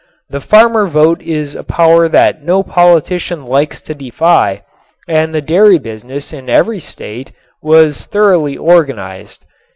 The 0.31 0.41
farmer 0.41 0.87
vote 0.87 1.21
is 1.21 1.53
a 1.53 1.63
power 1.63 2.07
that 2.09 2.41
no 2.41 2.63
politician 2.63 3.45
likes 3.45 3.83
to 3.83 3.93
defy 3.93 4.63
and 5.07 5.31
the 5.31 5.43
dairy 5.43 5.77
business 5.77 6.33
in 6.33 6.49
every 6.49 6.79
state 6.79 7.33
was 7.61 8.05
thoroughly 8.07 8.57
organized. 8.57 9.45